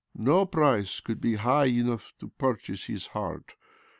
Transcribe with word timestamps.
No 0.17 0.47
price 0.47 0.99
could 0.99 1.21
be 1.21 1.35
high 1.35 1.65
enough 1.67 2.11
to 2.21 2.27
purchase 2.29 2.85
his 2.85 3.05
heart. 3.05 3.53